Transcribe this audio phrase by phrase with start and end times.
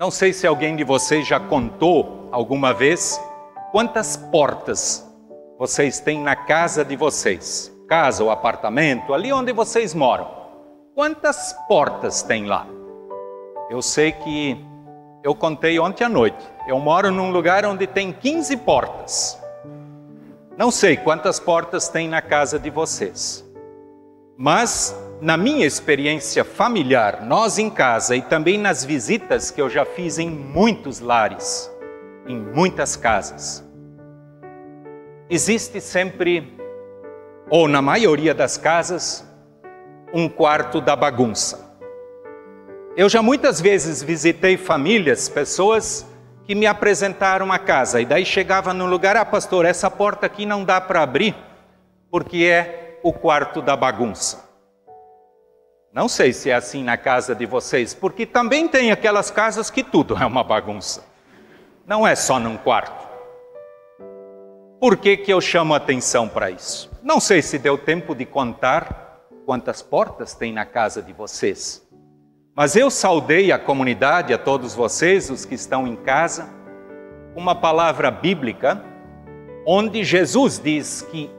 [0.00, 3.20] Não sei se alguém de vocês já contou alguma vez
[3.70, 5.06] quantas portas
[5.58, 10.26] vocês têm na casa de vocês, casa ou apartamento, ali onde vocês moram.
[10.94, 12.66] Quantas portas tem lá?
[13.68, 14.56] Eu sei que
[15.22, 16.48] eu contei ontem à noite.
[16.66, 19.38] Eu moro num lugar onde tem 15 portas.
[20.56, 23.44] Não sei quantas portas tem na casa de vocês.
[24.42, 29.84] Mas na minha experiência familiar, nós em casa e também nas visitas que eu já
[29.84, 31.70] fiz em muitos lares,
[32.26, 33.62] em muitas casas,
[35.28, 36.58] existe sempre,
[37.50, 39.30] ou na maioria das casas,
[40.10, 41.76] um quarto da bagunça.
[42.96, 46.06] Eu já muitas vezes visitei famílias, pessoas
[46.44, 50.46] que me apresentaram a casa e daí chegava no lugar, ah pastor, essa porta aqui
[50.46, 51.36] não dá para abrir
[52.10, 54.48] porque é o quarto da bagunça.
[55.92, 59.82] Não sei se é assim na casa de vocês, porque também tem aquelas casas que
[59.82, 61.04] tudo é uma bagunça.
[61.86, 63.08] Não é só num quarto.
[64.78, 66.90] Por que, que eu chamo atenção para isso?
[67.02, 71.86] Não sei se deu tempo de contar quantas portas tem na casa de vocês.
[72.54, 76.48] Mas eu saudei a comunidade, a todos vocês, os que estão em casa,
[77.34, 78.82] uma palavra bíblica,
[79.66, 81.30] onde Jesus diz que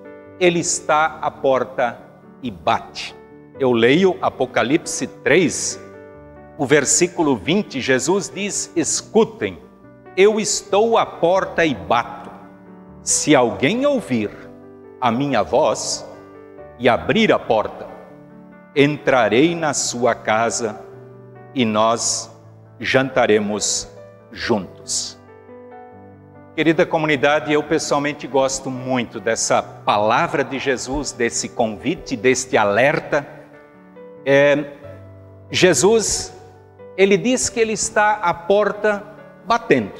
[0.42, 1.98] Ele está à porta
[2.44, 3.16] e bate
[3.62, 5.80] eu leio Apocalipse 3,
[6.58, 9.60] o versículo 20, Jesus diz: Escutem,
[10.18, 12.32] eu estou à porta e bato.
[13.04, 14.32] Se alguém ouvir
[15.00, 16.04] a minha voz
[16.80, 17.88] e abrir a porta,
[18.76, 20.82] entrarei na sua casa
[21.54, 22.36] e nós
[22.80, 23.88] jantaremos
[24.32, 25.21] juntos.
[26.62, 33.28] Querida comunidade, eu pessoalmente gosto muito dessa palavra de Jesus, desse convite, deste alerta
[34.24, 34.66] é,
[35.50, 36.32] Jesus,
[36.96, 39.04] ele diz que ele está à porta
[39.44, 40.00] batendo.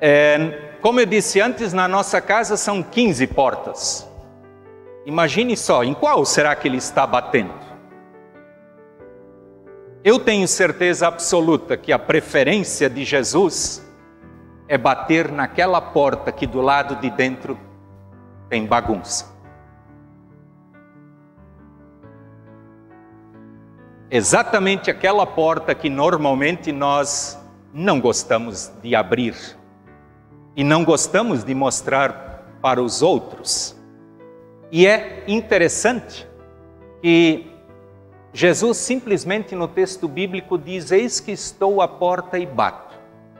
[0.00, 4.10] É, como eu disse antes, na nossa casa são 15 portas.
[5.04, 7.52] Imagine só, em qual será que ele está batendo?
[10.02, 13.81] Eu tenho certeza absoluta que a preferência de Jesus
[14.68, 17.58] é bater naquela porta que do lado de dentro
[18.48, 19.32] tem bagunça.
[24.12, 27.40] exatamente aquela porta que normalmente nós
[27.72, 29.34] não gostamos de abrir
[30.54, 33.74] e não gostamos de mostrar para os outros.
[34.70, 36.28] E é interessante
[37.00, 37.50] que
[38.34, 42.81] Jesus simplesmente no texto bíblico diz: Eis que estou à porta e bato.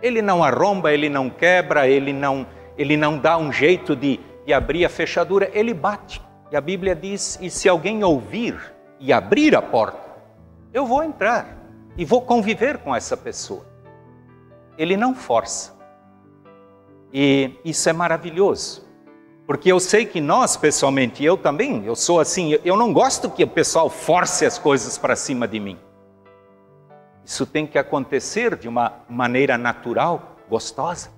[0.03, 2.47] Ele não arromba, ele não quebra, ele não,
[2.77, 6.21] ele não dá um jeito de, de abrir a fechadura, ele bate.
[6.51, 8.55] E a Bíblia diz: E se alguém ouvir
[8.99, 10.13] e abrir a porta,
[10.75, 11.57] eu vou entrar
[11.97, 13.65] e vou conviver com essa pessoa.
[14.77, 15.73] Ele não força.
[17.13, 18.87] E isso é maravilhoso.
[19.47, 23.45] Porque eu sei que nós, pessoalmente, eu também, eu sou assim, eu não gosto que
[23.45, 25.79] o pessoal force as coisas para cima de mim.
[27.25, 31.11] Isso tem que acontecer de uma maneira natural, gostosa.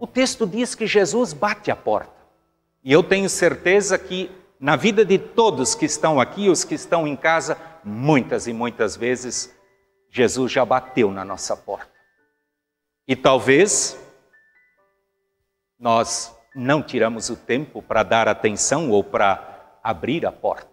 [0.00, 2.12] O texto diz que Jesus bate a porta.
[2.82, 7.06] E eu tenho certeza que na vida de todos que estão aqui, os que estão
[7.06, 9.54] em casa, muitas e muitas vezes
[10.08, 11.90] Jesus já bateu na nossa porta.
[13.06, 13.98] E talvez
[15.78, 20.71] nós não tiramos o tempo para dar atenção ou para abrir a porta.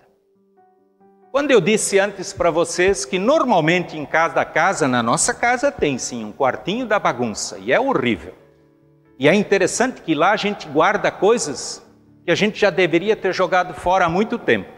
[1.31, 5.95] Quando eu disse antes para vocês que normalmente em cada casa, na nossa casa, tem
[5.95, 8.34] sim um quartinho da bagunça, e é horrível.
[9.19, 11.85] E é interessante que lá a gente guarda coisas
[12.25, 14.72] que a gente já deveria ter jogado fora há muito tempo.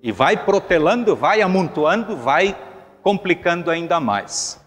[0.00, 2.56] E vai protelando, vai amontoando, vai
[3.02, 4.64] complicando ainda mais.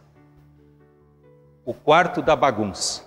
[1.64, 3.06] O quarto da bagunça.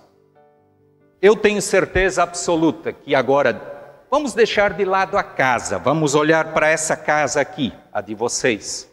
[1.21, 3.53] Eu tenho certeza absoluta que agora
[4.11, 8.91] vamos deixar de lado a casa, vamos olhar para essa casa aqui, a de vocês.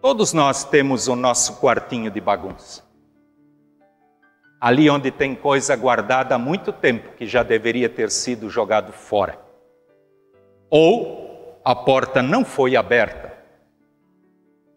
[0.00, 2.92] Todos nós temos o nosso quartinho de bagunça
[4.62, 9.36] ali onde tem coisa guardada há muito tempo que já deveria ter sido jogado fora.
[10.70, 13.32] Ou a porta não foi aberta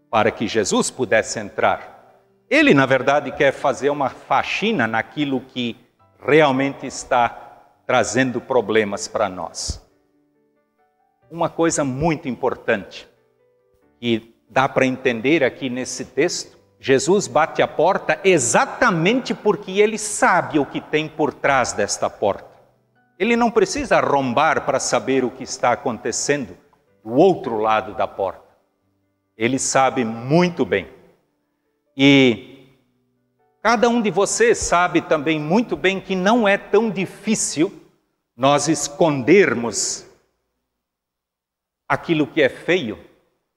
[0.10, 2.24] para que Jesus pudesse entrar.
[2.50, 5.78] Ele, na verdade, quer fazer uma faxina naquilo que
[6.20, 7.45] realmente está
[7.86, 9.82] trazendo problemas para nós.
[11.30, 13.08] Uma coisa muito importante
[14.00, 16.56] que dá para entender aqui nesse texto
[16.86, 22.46] Jesus bate a porta exatamente porque ele sabe o que tem por trás desta porta.
[23.18, 26.56] Ele não precisa arrombar para saber o que está acontecendo
[27.04, 28.44] do outro lado da porta.
[29.36, 30.88] Ele sabe muito bem.
[31.98, 32.55] E
[33.66, 37.74] Cada um de vocês sabe também muito bem que não é tão difícil
[38.38, 40.06] nós escondermos
[41.90, 43.04] aquilo que é feio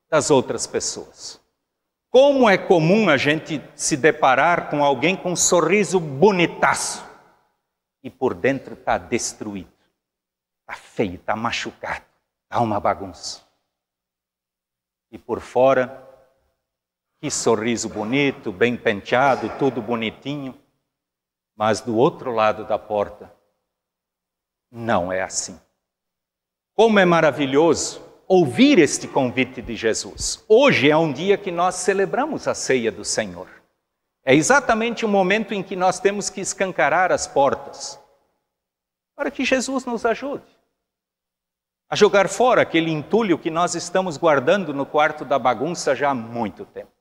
[0.08, 1.38] das outras pessoas.
[2.08, 7.04] Como é comum a gente se deparar com alguém com um sorriso bonitaço
[8.02, 9.68] e por dentro está destruído,
[10.62, 12.06] está feio, está machucado,
[12.44, 13.42] está uma bagunça.
[15.12, 16.07] E por fora
[17.20, 20.54] que sorriso bonito, bem penteado, tudo bonitinho.
[21.56, 23.32] Mas do outro lado da porta,
[24.70, 25.60] não é assim.
[26.74, 30.44] Como é maravilhoso ouvir este convite de Jesus.
[30.48, 33.48] Hoje é um dia que nós celebramos a ceia do Senhor.
[34.24, 37.98] É exatamente o momento em que nós temos que escancarar as portas
[39.16, 40.58] para que Jesus nos ajude
[41.90, 46.14] a jogar fora aquele entulho que nós estamos guardando no quarto da bagunça já há
[46.14, 46.97] muito tempo.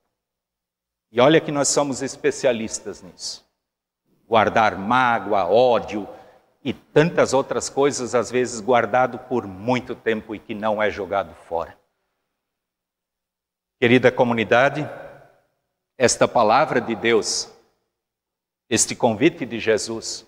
[1.10, 3.46] E olha que nós somos especialistas nisso.
[4.26, 6.06] Guardar mágoa, ódio
[6.62, 11.34] e tantas outras coisas, às vezes guardado por muito tempo e que não é jogado
[11.48, 11.78] fora.
[13.80, 14.88] Querida comunidade,
[15.96, 17.50] esta palavra de Deus,
[18.68, 20.26] este convite de Jesus,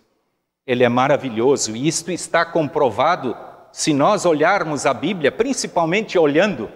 [0.67, 3.37] ele é maravilhoso e isto está comprovado
[3.71, 6.71] se nós olharmos a Bíblia, principalmente olhando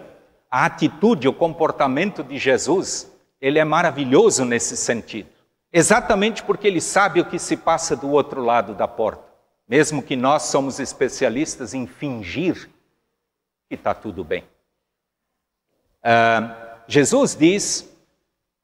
[0.51, 3.14] a atitude, o comportamento de Jesus
[3.45, 5.29] ele é maravilhoso nesse sentido.
[5.71, 9.23] Exatamente porque ele sabe o que se passa do outro lado da porta.
[9.67, 12.67] Mesmo que nós somos especialistas em fingir
[13.69, 14.43] que está tudo bem.
[16.03, 16.55] Uh,
[16.87, 17.87] Jesus diz,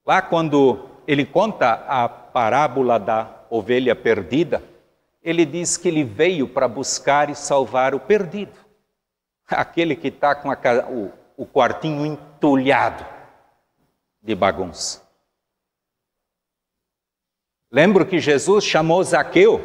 [0.04, 4.63] lá quando ele conta a parábola da ovelha perdida,
[5.22, 8.57] ele diz que ele veio para buscar e salvar o perdido.
[9.48, 10.57] Aquele que está com a,
[10.89, 13.20] o, o quartinho entulhado
[14.21, 15.01] de bagunça.
[17.71, 19.62] Lembro que Jesus chamou Zaqueu,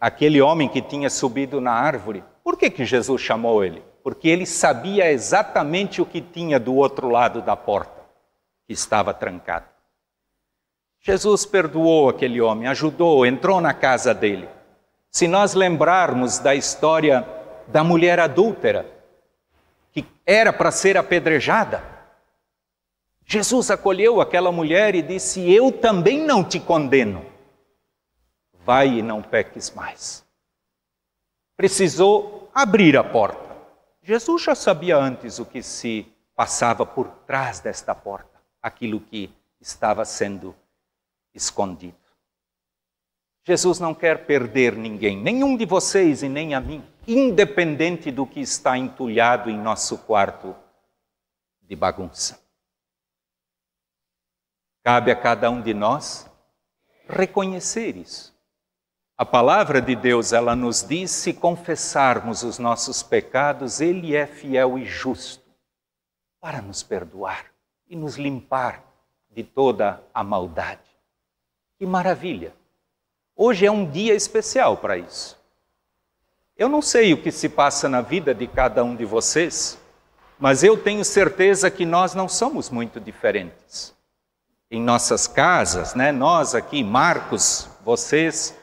[0.00, 2.24] aquele homem que tinha subido na árvore.
[2.42, 3.82] Por que, que Jesus chamou ele?
[4.02, 8.00] Porque ele sabia exatamente o que tinha do outro lado da porta,
[8.66, 9.68] que estava trancada.
[11.02, 14.48] Jesus perdoou aquele homem, ajudou, entrou na casa dele.
[15.10, 17.26] Se nós lembrarmos da história
[17.68, 18.86] da mulher adúltera,
[19.92, 21.82] que era para ser apedrejada,
[23.32, 27.24] Jesus acolheu aquela mulher e disse: Eu também não te condeno.
[28.64, 30.24] Vai e não peques mais.
[31.56, 33.56] Precisou abrir a porta.
[34.02, 39.30] Jesus já sabia antes o que se passava por trás desta porta, aquilo que
[39.60, 40.52] estava sendo
[41.32, 41.94] escondido.
[43.46, 48.40] Jesus não quer perder ninguém, nenhum de vocês e nem a mim, independente do que
[48.40, 50.52] está entulhado em nosso quarto
[51.62, 52.39] de bagunça.
[54.92, 56.28] Cabe a cada um de nós
[57.08, 58.34] reconhecer isso.
[59.16, 64.76] A palavra de Deus, ela nos diz: se confessarmos os nossos pecados, Ele é fiel
[64.76, 65.48] e justo
[66.40, 67.46] para nos perdoar
[67.88, 68.82] e nos limpar
[69.30, 70.90] de toda a maldade.
[71.78, 72.52] Que maravilha!
[73.36, 75.38] Hoje é um dia especial para isso.
[76.56, 79.78] Eu não sei o que se passa na vida de cada um de vocês,
[80.36, 83.94] mas eu tenho certeza que nós não somos muito diferentes
[84.70, 86.12] em nossas casas, né?
[86.12, 88.56] Nós aqui, Marcos, vocês,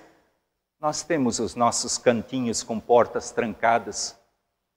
[0.79, 4.17] nós temos os nossos cantinhos com portas trancadas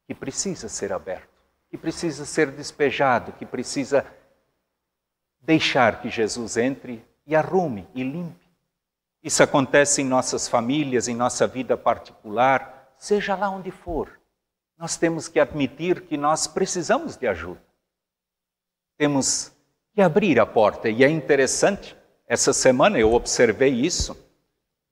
[0.06, 1.28] que precisa ser aberto,
[1.70, 4.04] que precisa ser despejado, que precisa
[5.40, 8.50] deixar que Jesus entre e arrume e limpe.
[9.22, 14.18] Isso acontece em nossas famílias, em nossa vida particular, seja lá onde for.
[14.76, 17.62] Nós temos que admitir que nós precisamos de ajuda.
[18.96, 19.52] Temos
[19.96, 20.88] e abrir a porta.
[20.88, 24.16] E é interessante, essa semana eu observei isso.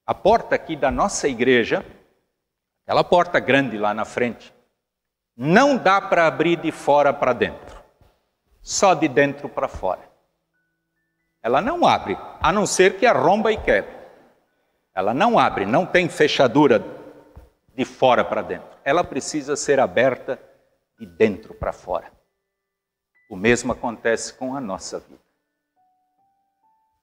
[0.07, 1.85] A porta aqui da nossa igreja,
[2.85, 4.53] aquela porta grande lá na frente,
[5.37, 7.81] não dá para abrir de fora para dentro,
[8.61, 10.09] só de dentro para fora.
[11.43, 13.97] Ela não abre, a não ser que arromba e quebre.
[14.95, 16.85] Ela não abre, não tem fechadura
[17.73, 18.77] de fora para dentro.
[18.85, 20.41] Ela precisa ser aberta
[20.99, 22.18] de dentro para fora.
[23.29, 25.21] O mesmo acontece com a nossa vida.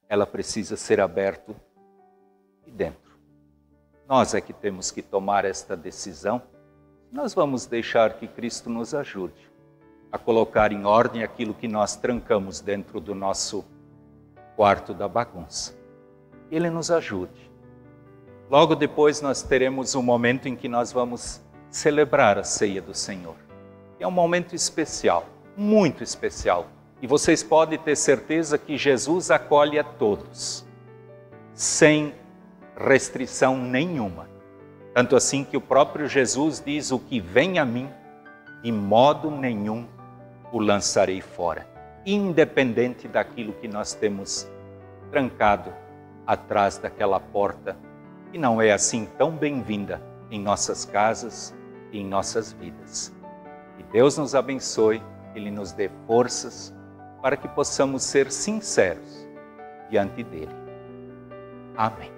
[0.10, 1.56] Ela precisa ser aberta
[2.66, 3.20] de dentro.
[4.08, 6.42] Nós é que temos que tomar esta decisão.
[7.12, 9.52] Nós vamos deixar que Cristo nos ajude
[10.12, 13.64] a colocar em ordem aquilo que nós trancamos dentro do nosso
[14.56, 15.76] quarto da bagunça.
[16.50, 17.52] Ele nos ajude.
[18.50, 23.36] Logo depois nós teremos um momento em que nós vamos celebrar a ceia do Senhor.
[24.00, 26.68] É um momento especial muito especial.
[27.02, 30.66] E vocês podem ter certeza que Jesus acolhe a todos,
[31.54, 32.14] sem
[32.78, 34.30] restrição nenhuma.
[34.94, 37.90] Tanto assim que o próprio Jesus diz: O que vem a mim,
[38.64, 39.88] de modo nenhum
[40.52, 41.68] o lançarei fora,
[42.06, 44.48] independente daquilo que nós temos
[45.12, 45.74] trancado
[46.26, 47.78] atrás daquela porta,
[48.32, 51.54] que não é assim tão bem-vinda em nossas casas
[51.92, 53.14] e em nossas vidas.
[53.78, 55.02] Que Deus nos abençoe,
[55.36, 56.74] Ele nos dê forças
[57.22, 59.28] para que possamos ser sinceros
[59.90, 60.56] diante dele.
[61.76, 62.12] Amém.